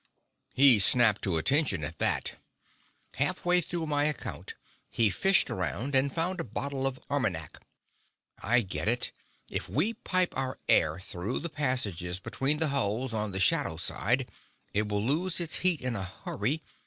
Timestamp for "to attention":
1.21-1.83